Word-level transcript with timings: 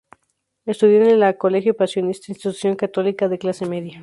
Estudio 0.65 1.03
en 1.03 1.19
la 1.19 1.29
el 1.29 1.37
colegio 1.37 1.75
Pasionista, 1.75 2.31
institución 2.31 2.75
católica 2.75 3.27
de 3.27 3.37
clase 3.37 3.67
media. 3.67 3.99